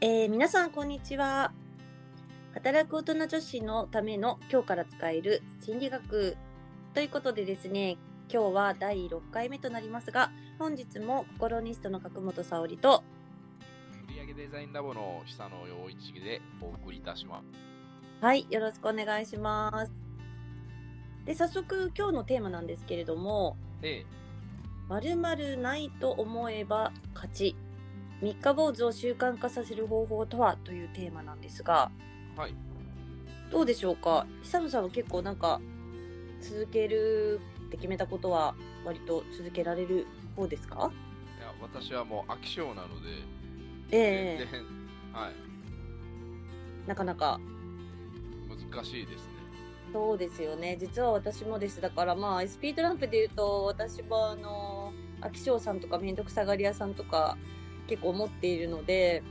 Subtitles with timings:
[0.00, 1.52] えー皆さんこんにちは。
[2.54, 6.36] 働く大人女子のための今日から使える心理学
[6.94, 7.96] ということでですね
[8.32, 13.02] 今日は第6回目となりますが本日もココロニストの角本沙織と
[14.08, 18.24] 売上デザインラボの久野陽一でお送りいたします。
[18.24, 19.92] はいよろしくお願いします。
[21.24, 24.04] で早速今日のテーマなんですけれどもえ
[24.88, 27.56] 〇〇ないと思えば勝ち
[28.20, 31.90] 三日坊主を習慣化させる方法とはというテーマなんですが
[32.36, 32.54] え、はい。
[33.50, 34.26] どうでしょうか？
[34.42, 35.60] 久野さんは結構なんか
[36.40, 38.54] 続けるって決めたことは
[38.84, 40.90] 割と続けられる方ですか？
[41.38, 43.08] いや、私はもう飽き性なので、
[43.90, 44.46] ええ。
[44.50, 44.62] 全然、
[45.12, 47.40] はい、なかなか。
[48.70, 49.32] 難しいですね。
[49.92, 50.76] そうですよね。
[50.78, 51.80] 実は私もです。
[51.80, 54.92] だからまあ SP トランプで言うと私もあの
[55.22, 57.38] 飽き性さんとか面倒くさがり屋さんとか
[57.88, 59.22] 結構持っているので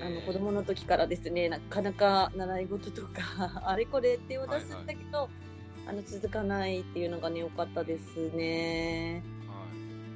[0.00, 5.30] あのええ子供の時からですねなかなか習い事とか あれこれ手を出すんだけど、
[5.86, 9.22] あの続かないっていうのがね良かったですね。
[9.48, 9.66] は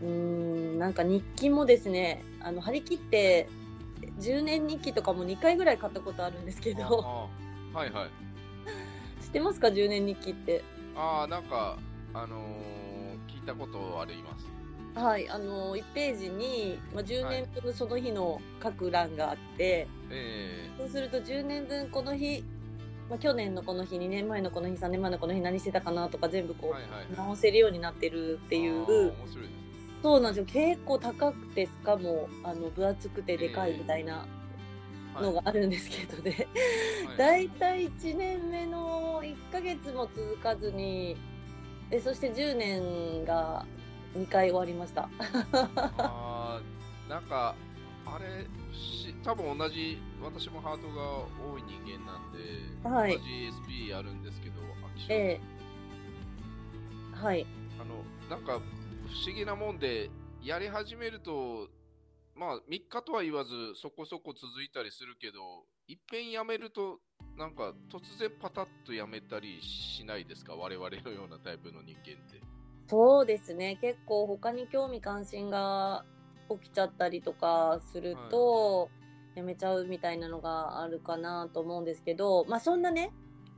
[0.03, 3.49] うーんなんか日記もですねあの張り切って
[4.19, 6.75] 10年日記とかも2回ぐらい買ったことあるんですけい。
[6.75, 7.29] ど
[7.73, 8.11] はいはい。
[9.23, 10.65] 知ってますか？10年日記って。
[10.97, 11.79] ああ、なんか、
[12.15, 12.89] あのー
[13.29, 14.58] 聞いたことあります。
[14.95, 17.43] はいあの1ページに、まあ、10はい。
[17.43, 22.43] 年分その日の書く欄があって、えそうすると10年分この日、
[23.09, 27.07] まあ、去年のこの日2年前のこの日3年前のこの日何してたかなとか全部こえはいはい。
[27.13, 29.13] う直せるようになってるっていう。
[30.03, 30.45] そうなんですよ。
[30.47, 36.47] 結構高くてしかもあの分厚くてでかいみたいなはいのがあるんですけどね、
[37.07, 37.17] はい。
[37.17, 41.17] だいたい1年目の1ヶ月も続かずに
[41.91, 43.67] でそして10年が
[44.15, 45.09] 2回終わりました。
[45.99, 47.55] あーなんか、
[48.07, 52.39] あれ、し多分同じ、私もハートが多い人間なんで、
[52.89, 53.17] はい。
[53.17, 53.29] 同じ
[53.91, 55.41] SP あるんですけど、飽き性ええ。
[57.25, 57.35] は。
[57.35, 57.47] い。
[57.81, 58.59] あの、なんか、
[59.07, 60.11] 不思議なもんで、
[60.43, 61.69] やり始めると、
[62.35, 67.01] まあ、3日とは言わず、そこそこ続いたりするけど、いっぺんやめると、
[67.37, 70.55] なんか、突然パタッとやめたりしないですか？
[70.55, 72.41] 我々のようなタイプの人間って。
[72.89, 76.05] そうですね結構他に興味関心が
[76.49, 78.89] 起きちゃったりとかすると、
[79.35, 83.13] やめちゃうみたいなのがあるかなと思うんですけどまあそんなね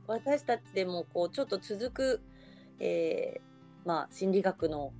[0.07, 2.21] 私たちでもこうちょっと続く、
[2.79, 3.51] えー
[3.83, 4.91] まあ心理学の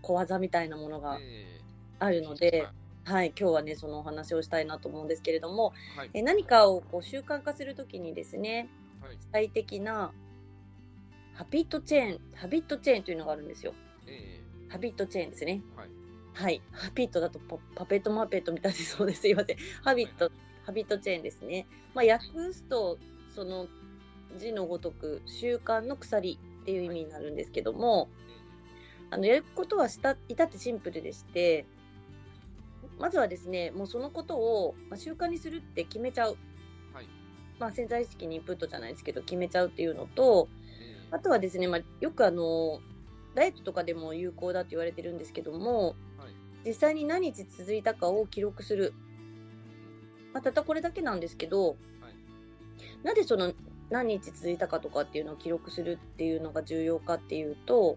[0.00, 1.60] 小技みたいなものがえ
[1.98, 2.66] あるのはいで、
[3.04, 6.10] はい、今日はねそのお話をしたいなと思うんですけれども、はい。
[6.14, 8.68] え何かをこう習慣化するときにですね
[9.00, 9.18] はい。
[9.32, 10.12] 最適な
[11.38, 13.72] ハビットチェーンハビットチェーンというのがあるんですよ。
[14.08, 15.62] えハビットチェーンですね。
[15.76, 15.88] はい。
[16.34, 16.60] はい。
[16.72, 19.20] ハビットだとパパペットマペットみたいでそうです。
[19.20, 19.56] すいません。
[19.84, 20.32] ハビット、
[20.66, 21.68] ハビットチェーンですね。
[21.94, 22.98] まあ、訳すと、
[23.36, 23.68] その
[24.36, 28.08] 字のごとく習慣の鎖っていう意味になるんですけども、
[29.10, 31.66] あの、やることはした、至ってシンプルでして、
[32.98, 36.36] まずはですね、もうそのことを、まあ、習慣にするって決めちゃう。
[36.92, 37.06] はい。
[37.60, 40.57] まあ、潜在意識にインプットじゃないですけど、決めちゃうっていうのと、ええ
[41.10, 42.80] あとはですね、まあ、よくあの、
[43.34, 45.94] ダイエットとかでも有効だと言われてるんですけども、はい。
[46.66, 48.92] 実際に何日続いたかを記録する。
[50.32, 51.76] まあ、たったこれだけなんですけど、はい
[53.02, 53.52] なぜその
[53.90, 57.96] 何日続いたかとかっていうのを記録するっていうのが重要かっていうと、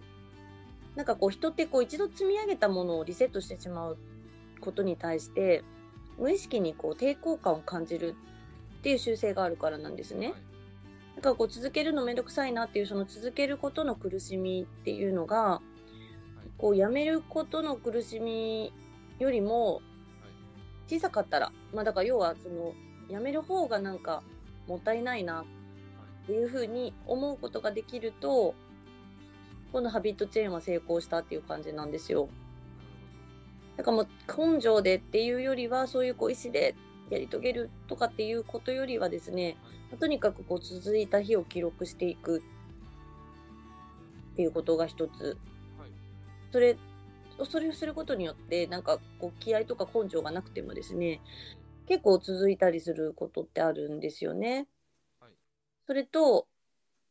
[0.96, 3.98] なんかこう人ってこう一度積み上げたものをリセットしてしまう
[4.60, 5.64] ことに対して、
[6.18, 8.16] 無意識にこう抵抗感を感じる
[8.80, 10.28] っていう習性があるからなんですね。
[10.28, 10.51] はい
[11.22, 15.62] だかこう続けるのめんどくさいなっていうその続けることの苦しみっていうのが、
[16.58, 18.74] こうやめることの苦しみ
[19.20, 19.82] よりも
[20.88, 22.74] 小さかったら、まあだから要はその
[23.08, 24.24] やめる方がなんか
[24.68, 25.42] もったいないな
[26.24, 28.56] っていうふうに思うことができると、
[29.72, 32.30] このハビットチェーンは成功したっていう感じなんですよ。
[33.78, 34.08] だからもう
[34.54, 36.76] 根性でっていうよりはそういうこう意志で
[37.12, 39.56] やり遂げるとかっていうことよりはですね、
[39.98, 42.42] とにかくこう続いた日を記録していく
[44.34, 45.38] っていうことが一つ。
[45.78, 45.90] はい
[46.52, 46.78] それ、
[47.50, 51.22] それをすることによって、なんかこう気合とか根性がなくてもですね、
[51.88, 54.68] 結構続いたりすることってあるんですよね。
[55.20, 55.32] はい
[55.88, 56.48] それと、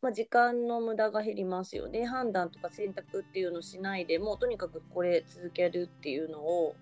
[0.00, 2.06] まあ、時間の無駄が減りますよね。
[2.06, 6.74] 判断とか選択っていうのをしないでもうとにかくこれ続けるっていうのを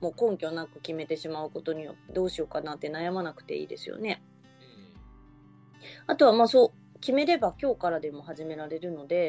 [0.00, 4.22] もう根拠なく決めてしまうことによってどうしようかなって悩まなくていいですよね。
[5.82, 9.28] えあとはまあそう決めれば今日からでも始められるので、え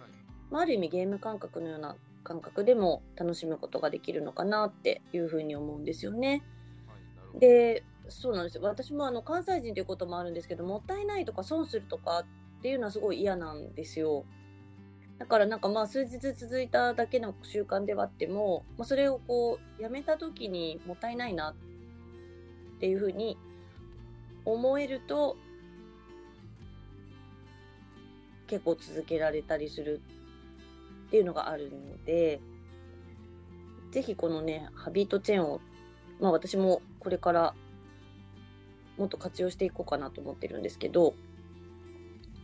[0.00, 0.10] はい。
[0.50, 6.42] まあ、ある意味ゲーム感覚のような感覚でも楽しむことができるのかなっていうふうに思うんですよね。
[6.88, 6.94] は
[7.36, 7.40] い。
[7.40, 12.20] でそうなんですよ私もあの関西人ということもあるんですけどもったいないとか損するとか
[12.58, 14.24] っていうのはすごい嫌なんですよ。
[15.18, 21.54] だからなんかまあ数日続いただけの習慣ではあっても、まあ、それをこうやめた時にもったいないなっ
[22.80, 23.38] ていうふうに
[24.44, 25.36] 思えると
[28.46, 30.00] 結構続けられたりする
[31.08, 32.40] っていうのがあるので
[33.90, 35.60] ぜひこのねハビートチェーンを
[36.20, 37.54] まあ私もこれから
[38.98, 41.14] もっと活用していこうかなと思ってるんですけど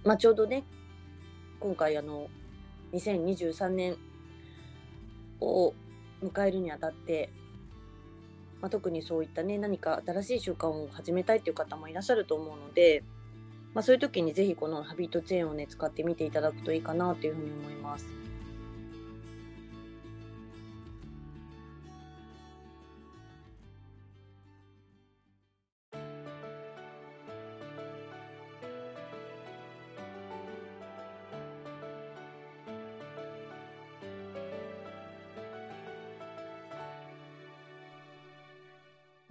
[0.05, 0.65] まあちょうどね
[1.61, 2.29] 今回あの
[2.93, 3.97] 2023年
[5.41, 5.75] を
[6.23, 7.31] 迎えるにあたって、
[8.61, 13.03] まあ、特にそういったね何か新しい習慣を始めたいという方もいらっしゃると思うので、
[13.75, 18.07] まあ、そういう時にぜひこのハビートチェーンをね使ってみていただくといいかなというふうに思います。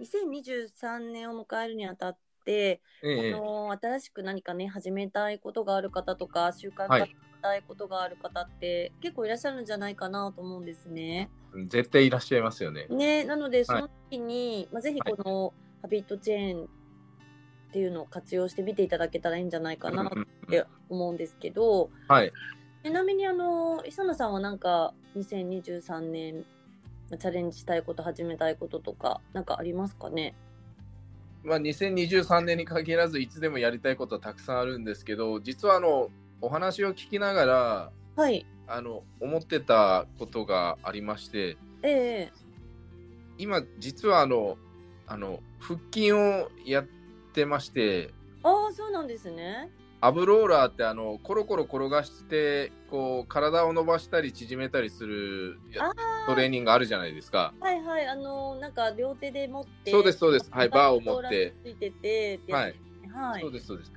[0.00, 11.30] 2023年を迎えるにあたって、ええ、あの新しく何かね始めたいことがある方とか習慣化したいことがある方って、はい、結構いらっしゃるんじゃないかなと思うんですね。
[11.68, 12.86] 絶対いらっしゃいますよね。
[12.88, 15.52] ねなのでその時に、はい、まあ、ぜひこの
[15.82, 16.66] ハビットチェーンっ
[17.72, 20.10] ていうのを活用してみていただけたらいいんじゃないかなっ
[20.48, 22.32] て思うんですけど、はい、
[22.84, 26.44] ちなみにあの磯野さんはなんか2023年
[27.18, 30.34] チャレンジしたいこと、始めたいこととか、なんかありますかね？
[31.42, 36.10] まあ、2023年に限らず、いつでもやりたいことはたくさんあるんですけど、実はあの
[36.40, 42.32] お話を聞きながら、はい、あの思ってたことがありまして、ええ、
[43.38, 44.58] 今、実はあの
[45.06, 46.86] あの腹筋をやっ
[47.32, 49.70] てまして、ああ、そうなんですね。
[50.02, 55.60] アブローラーってあのコロコロ転がしてこう体を伸ばしたり縮めたりする
[56.26, 57.52] トレーニングあるじゃないですか。
[57.60, 62.74] はいはいあのなんか両手で持ってそうですそうですはいバーを持ってついててはい、
[63.12, 63.92] はい、そうですそうです。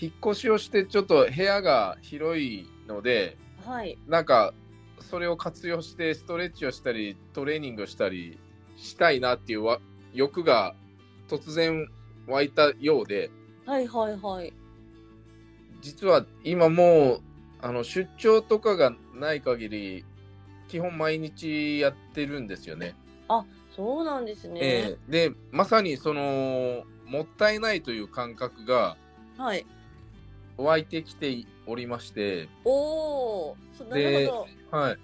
[0.00, 4.52] 引っ越しをしてちょっと部屋が広いので、はい、なんか
[5.00, 8.38] それを活用してストレッチをしたりトレーニングをしたり
[8.76, 9.64] したいなっていう
[10.12, 10.74] 欲が
[11.28, 11.88] 突然
[12.26, 13.30] 湧いたようで。
[13.66, 14.52] はいはいはい。
[15.80, 17.20] 実は今もう
[17.60, 20.04] あの出張とかがない限り
[20.68, 22.94] 基本毎日やってるんですよね。
[23.28, 23.44] あ
[23.74, 24.60] そうなんですね。
[24.62, 28.96] えー、でまさにそのもったいないという感覚が
[30.56, 32.48] 湧いてきておりまして。
[32.64, 33.56] おお
[33.88, 34.78] なるほど。
[34.78, 34.98] はい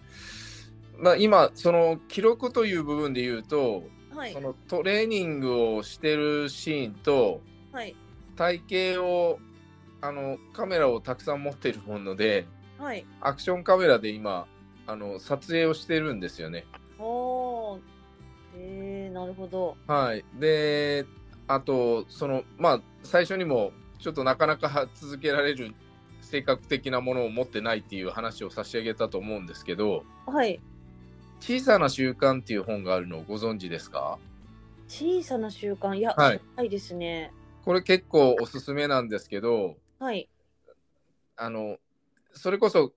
[0.99, 3.85] まあ、今その記録という部分で言うと、
[4.15, 7.41] はい、そのトレーニングをしてるシーンと、
[7.73, 7.97] はい、
[8.37, 8.62] 体
[8.97, 9.38] 型を
[10.05, 12.47] あのカメラをたくさん持ってるもので、
[12.79, 14.47] はい、アクションカメラで今
[14.87, 16.67] あの撮影をしてるんですよね。
[16.99, 17.79] お
[18.55, 19.79] へえなるほど。
[19.87, 21.06] はい、で
[21.49, 25.75] あとそのまあ最初にもちょっとなかなか続けられる
[26.20, 30.61] 性格的なものを持ってないっていう話を差し上げたと思うんですけど、はい、
[31.41, 34.19] 小さな習慣っていう本があるのをご存知ですか？
[34.87, 35.96] 小さな習慣。
[35.96, 37.32] いや、はい、ないですね。
[37.65, 40.29] これ結構おすすめなんですけど、はい。
[41.34, 41.79] あの、
[42.34, 42.93] それこそ、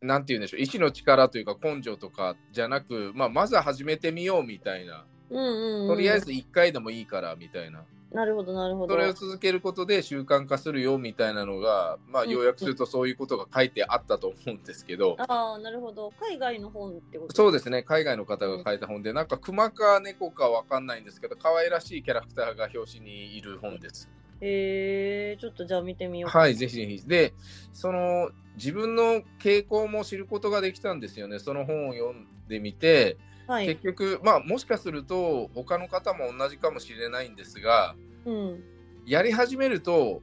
[0.00, 5.04] なんて言うんでしょう、意志の力というか根性とかじゃなく、まあ、まずは始めてみようみたいな。
[5.28, 7.84] うんうん、とりあえず1回でもいいからみたいな。
[8.12, 8.94] なるほど、なるほど。
[8.94, 15.16] それを続けることで習慣化するよみたいなのが、まあ、要約するとそういうことが書いてあったと思うんですけど。
[15.18, 16.10] ああ、なるほど。
[16.18, 17.82] 海外の本ってことそうですね。
[17.82, 24.08] 海外の方が書いた本で、なんか熊か猫かわかんないんですけど、可愛らしいキャラクターが表紙にいる本です。
[24.08, 27.02] へえー、ちょっとじゃあ見てみようはい、ぜひぜひ。
[27.06, 27.34] で、
[27.72, 31.38] その自分の傾向も知ることができたんですよね。
[31.38, 33.16] その本を読んでみて、
[33.46, 38.62] はい、結局、まあ、もしかすると他の方も同じかもしれないんですが、うん、
[39.06, 40.20] やり始めると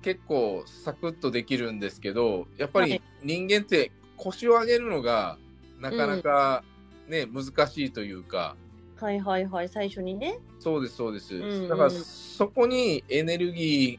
[0.00, 5.38] 結構サクッとできるんですけど、やっぱり人間って腰を上げるのが
[5.80, 6.64] なかなか
[7.08, 8.56] ね、うん、難しいというか、
[9.02, 10.38] はいはいはい、最初にね。
[10.60, 11.34] そうです、そうです。
[11.34, 13.98] うんうん、だから、そこにエネルギ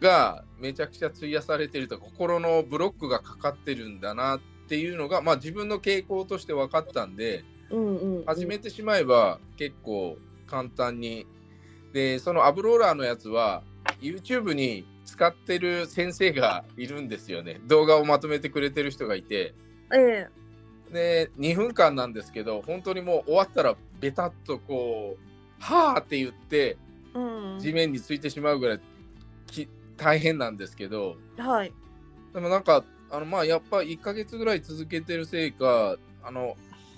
[0.00, 11.26] ーがめちゃくちゃ費やされてると、心のブロックがかかってるんだなっていうのが、まあ自分の傾向として分かったんで、うんうんうん、始めてしまえば結構簡単に。
[11.92, 13.62] で、そのアブローラーのやつは、
[14.00, 17.60] YouTube に使ってる先生がいるんですよね。
[17.66, 19.54] 動画をまとめてくれてる人がいて。
[19.94, 20.45] ええ
[20.96, 26.76] で2分間なんですけど本当にもう終わったらベタっとこうはあって言って
[27.14, 27.20] う
[27.56, 28.80] ん地面についてしまうぐらい
[29.46, 31.72] き大変なんですけどはい。
[32.32, 36.56] でもなんかあのまあやっぱ1ヶ月ぐらい続けてるせいかあの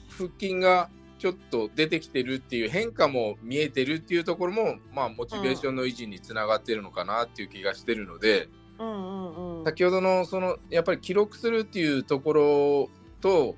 [0.08, 0.88] 腹筋が
[1.18, 9.64] ちょっと出てきてるっていう変化も見えてるっていうところもまあモチベーションの維持につながってるのかなっていう気がしてるので、うんうんうん。
[9.64, 12.90] 先ほどのそのやっぱり記録するっていうところ
[13.20, 13.56] と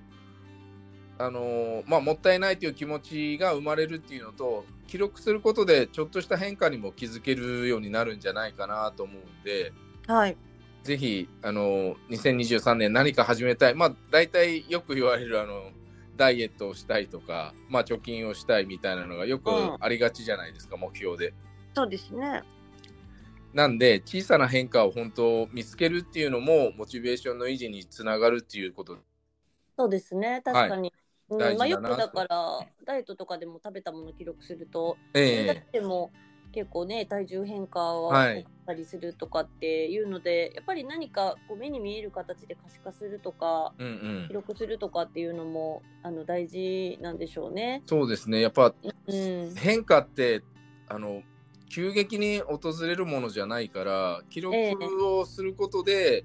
[1.21, 9.73] あのーまあもったいないという気持ちが生まれるっていうのと記録することでちょっとした変化にも気づけるようになるんじゃないかなと思うんで
[10.07, 10.37] はい。
[10.83, 15.71] ぜひあのー2023年何か始めたいまあ大体よく言われるあの
[16.17, 21.33] ダイエットをしたいとか、まあ、貯金をしたいみたいなのがよくうんありがちじゃないですか、目標で。
[21.75, 22.43] そうですね。
[23.55, 28.99] なんで小さな変化を本当見つけるっていうのもモチベーションの維持につながるっていうこと
[29.79, 30.43] そうですね。
[30.45, 30.89] 確かに。
[30.89, 31.00] うん
[31.39, 36.11] 大事まあ、よだなくだからダイエットとかでも食べたものを記録すると、えそれだえけでも
[36.53, 38.39] 結構ね体重変化ははい。
[38.39, 43.91] 起こったりするとかっていうので、やっぱり何かこう目に見える形で可視化するとかうんう
[44.25, 44.25] ん。
[44.29, 47.83] 記録するとかっていうのもあの大事なんでしょうね。
[47.87, 48.41] そうですね。
[48.41, 48.75] やっぱ
[49.07, 50.43] うん、変化って
[50.89, 51.23] あの
[51.69, 54.75] 急激に訪れるものじゃないから記録ええ。
[54.75, 56.25] をすることで、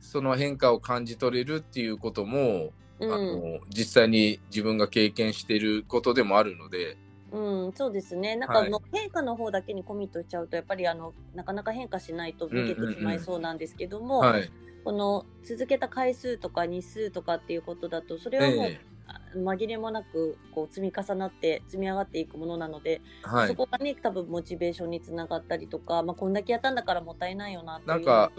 [0.00, 3.12] その変化を感じ取れるっていうことも、うん。
[3.12, 6.96] あの実際に自分が経験していることでもあるので、
[7.32, 8.36] うん、そうですね。
[8.36, 14.50] なんはいかの変化の方だけにコミットしちゃうとやっぱりあのなかなか変化しないと逃げてしまいそうなんですけども、はい。
[14.84, 23.48] この続けた回数とか日数とかっていうことだとそれはもう、えあ紛れもなくこう積み重なって積み上がっていくものなので、えはい。
[23.48, 28.30] そこがね多分モチベーションにつながったりとか、まあ、こんだけやったんだからもったいないよなっていうなんか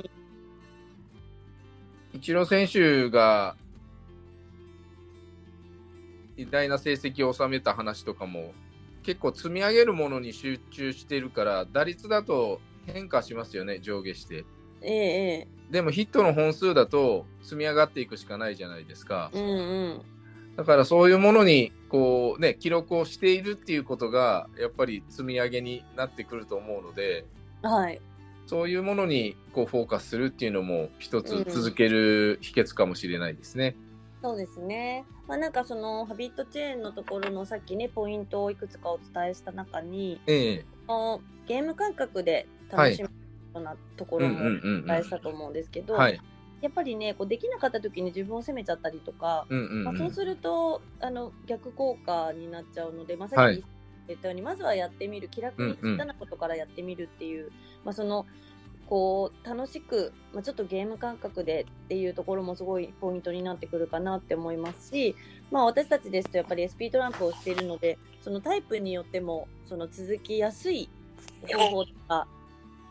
[2.14, 3.58] イチロー選手が
[6.38, 8.54] 偉大な成績を収めた話とかも
[9.04, 14.46] 結構積み上げるものに集中してるから打率だと変化しますよね上下して。
[14.82, 19.32] えええでもヒットの本数だと積み上がっていくしかないじゃないですか。
[19.34, 20.02] えうんうん。
[20.56, 27.26] だからそういうものにこうね記録をしているっていうことがやっぱり積み上げになってくると思うので
[27.62, 28.00] はい。
[28.48, 31.44] そういうものにこうフォーカスするっていうのも一つうん。
[31.46, 33.76] 続ける秘訣かもしれないですね。
[34.26, 35.06] そうですね。
[35.28, 40.66] まあ、なんかそのハビットチェーンのところのさっきねポイントをいくつかお伝えした中にええ。
[40.88, 43.12] このゲーム感覚で楽しむよ
[43.54, 44.86] うなところもおうんうんうんうん。
[44.88, 46.20] 伝えしたと思うんですけど、はい。
[46.62, 53.60] やっぱりねこうできなかった時に自分を責めちゃったりとか、うんうんまそうするとあの逆効果になっちゃうので、まあ、さはい。
[53.60, 53.66] っき
[54.08, 55.30] 言ったように、まずはやってみる。
[55.30, 55.94] 気楽にうんうん。
[55.96, 57.52] 小さなことからやってみるっていう、
[57.84, 58.26] まあ、その
[58.90, 65.16] こう楽しく、まあ、ちょっとゲーム感覚でっていうところもすごいポイントになってくるかなって思いますし、
[65.52, 70.90] まあ、私たちですとやっぱり SP トランプをしているのでそのタイプによってもその続きやすい
[71.52, 72.28] 方法とか、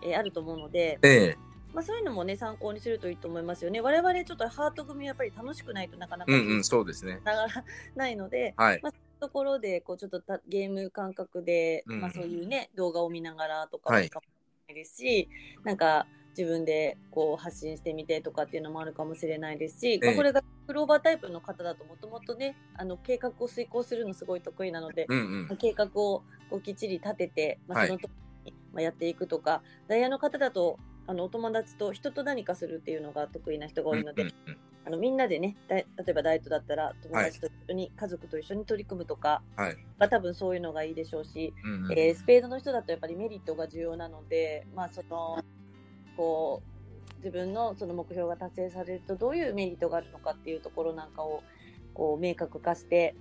[0.02, 1.38] えーあると思うので、ええ
[1.72, 3.80] まあ、そういうのもね参考にするといいと思いますよね。
[3.80, 7.20] 我々ちょっとハート組はやっぱり楽しくないとなかなかうんうんそうですね。
[7.24, 7.64] ながら
[7.96, 8.82] ないので、はい。
[9.24, 14.34] ところでこうちょっとたゲーム感覚で、うんまあ、そういうね動画を見ながらとかはいもいいかもしれ
[14.68, 15.28] ないですし、
[15.62, 16.06] なんか
[16.37, 25.56] 自分でこう発信してみてとかっていうのもあるかもしれないですし、まあええこれがクローバータイプの方だともともとねあの計画を遂行するのすごい得意なので、うんうん。
[25.56, 27.88] 計画をこうきっちり立てて、まあ、はい。
[27.88, 28.09] そのと
[28.44, 39.76] に、まあ、やっていくとか、ダイヤの方だとあのお友達と人と何かするっていうのが得意な人が多いので、うんうんあのみんなでねだい例えばダイエットだったら友達と一緒に、家族と一緒に取り組むとか、はい。
[39.99, 45.43] まあ、多分そういうのがいいでしょうし、うんうんえースペードの人だとやっぱりメリットが重要なので、まあ、その
[46.17, 51.43] こう自分のその目標が達成されるとどういうメリットがあるのかっていうところなんかを
[51.95, 53.14] こう明確化して、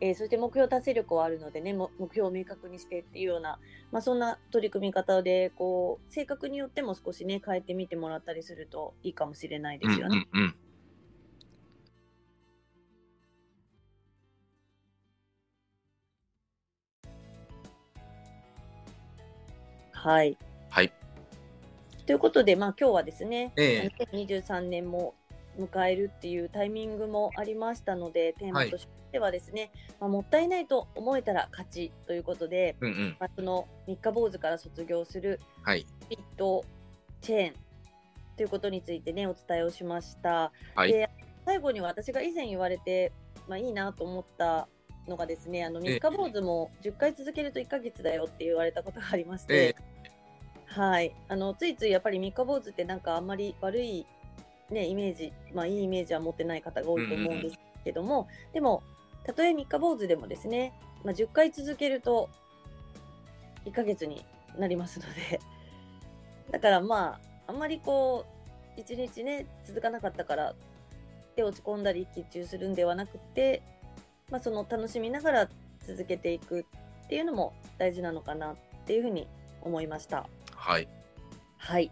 [0.00, 3.58] えーそして目標達成力はあるのでねも目標を明確にしてっていうような、
[3.90, 10.26] まあ、そんな取り組み方でこう性格によっても少しね変えてみてもらったりするといいかもしれないですよね。
[10.32, 10.54] うんうんうん
[20.02, 20.36] はい
[20.68, 20.92] はい。
[22.06, 25.14] ということで、まあ、今日はですね、え2023年も
[25.56, 33.16] 迎えるっていうタイミングもありましたので、テーマとしてはですね、まあ、もったいないと思えたら勝ちということで、うんうん。
[33.20, 35.86] まあ、その三日坊主から卒業するはい。
[36.08, 36.64] フィット
[37.20, 37.54] チェーン
[38.36, 40.50] ということについてね、お伝えをしました。
[40.74, 41.08] はいで
[41.44, 43.12] 最後に私が以前言われて、
[43.48, 44.68] まあ、いいなと思った
[45.08, 49.91] のがですね、あの三日坊主も10回続けると1ヶ月だよって言われたことがありまして、え
[50.74, 54.06] はい、あのついついやっぱり三日坊主ってなんかあんまり悪い、
[54.70, 58.82] ね、イメージ、まあ、いいイメージは持ってない方が多いと思うんですけども、でも
[59.24, 60.72] たとえ三日坊主でもですね、
[61.04, 62.30] まあ、10回続けると
[63.66, 64.24] 1ヶ月に
[64.58, 65.40] なりますので
[66.50, 68.24] だからまああんまりこ
[68.76, 70.54] う一日ね続かなかったからっ
[71.36, 73.62] て落ち込んだり一喜一憂するんではなくて、
[74.30, 75.48] まあ、その楽しみながら
[75.86, 76.60] 続けていく
[77.04, 79.28] っていうのも大事なのかなっていうふうに
[79.60, 80.26] 思いました。
[80.62, 80.88] はい。
[81.58, 81.90] はい。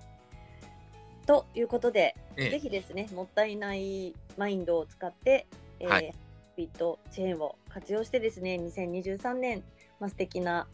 [1.26, 5.46] ということで、ええぜひですね、もったいないマインドを使って、
[5.80, 6.14] えーはい
[6.56, 9.62] ビットチェーンを活用してですね、2023年、
[9.98, 10.66] まあ、素敵な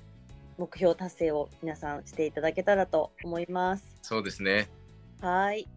[0.59, 3.95] 目標達成を皆さんしていただけたらと思います。
[4.03, 4.69] そうですね。
[5.21, 5.69] はい。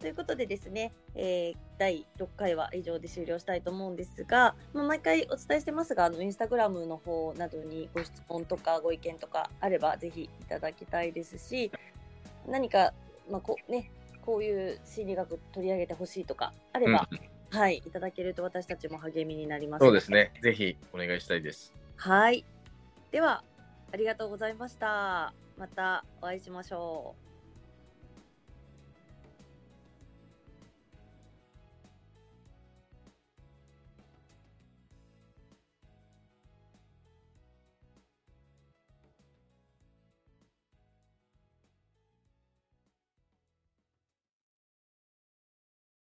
[0.00, 11.70] ということでですね、えー第6回は以上で終了したいと思うんですが、まあ、毎回お伝えしてますが、あのインスタグラムの方などにご質問とかご意見とかあればぜひいただきたいですし、
[12.46, 12.92] 何か、
[13.30, 13.90] まあこね、
[14.24, 17.08] こういう心理学取り上げてほしいとかあれば、
[17.50, 19.84] はい、いただけると私たちも励みになります。
[19.84, 20.12] そうです。
[20.12, 20.32] ね。
[20.42, 21.72] ぜひお願いしたいです。
[21.96, 22.44] はい。
[23.10, 23.42] では、
[23.92, 25.34] ありがとうございました。
[25.56, 27.23] またお会いしましょう。